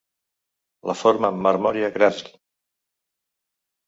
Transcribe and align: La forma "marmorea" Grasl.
La 0.91 0.95
forma 1.01 1.29
"marmorea" 1.47 1.89
Grasl. 1.97 2.31